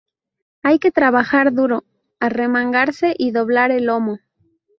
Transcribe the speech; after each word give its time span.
Hay 0.63 0.79
que 0.79 0.89
trabajar 0.91 1.53
duro, 1.53 1.83
arremangarse 2.19 3.13
y 3.19 3.29
doblar 3.29 3.69
el 3.69 3.83
lomo 3.85 4.17